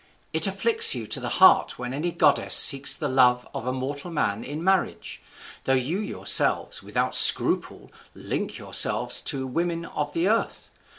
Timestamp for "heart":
1.29-1.77